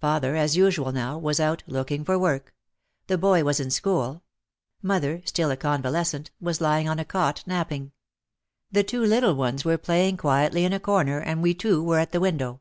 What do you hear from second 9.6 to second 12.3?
were playing quietly in a corner, and we two were at the